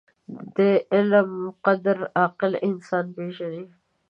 [0.55, 0.57] •د
[0.93, 1.31] علم
[1.65, 3.63] قدر، عاقل انسان پېژني.